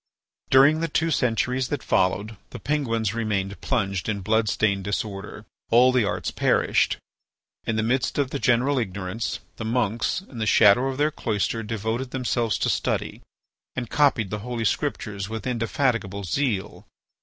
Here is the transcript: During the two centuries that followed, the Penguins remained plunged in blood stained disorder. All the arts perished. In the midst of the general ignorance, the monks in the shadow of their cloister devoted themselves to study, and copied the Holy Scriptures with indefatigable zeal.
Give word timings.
During 0.49 0.79
the 0.79 0.87
two 0.87 1.11
centuries 1.11 1.67
that 1.67 1.83
followed, 1.83 2.35
the 2.49 2.57
Penguins 2.59 3.13
remained 3.13 3.61
plunged 3.61 4.09
in 4.09 4.21
blood 4.21 4.49
stained 4.49 4.83
disorder. 4.83 5.45
All 5.69 5.91
the 5.91 6.05
arts 6.05 6.31
perished. 6.31 6.97
In 7.67 7.75
the 7.75 7.83
midst 7.83 8.17
of 8.17 8.31
the 8.31 8.39
general 8.39 8.79
ignorance, 8.79 9.41
the 9.57 9.63
monks 9.63 10.21
in 10.21 10.39
the 10.39 10.47
shadow 10.47 10.87
of 10.87 10.97
their 10.97 11.11
cloister 11.11 11.61
devoted 11.61 12.09
themselves 12.09 12.57
to 12.57 12.67
study, 12.71 13.21
and 13.75 13.91
copied 13.91 14.31
the 14.31 14.39
Holy 14.39 14.65
Scriptures 14.65 15.29
with 15.29 15.45
indefatigable 15.45 16.23
zeal. 16.23 16.87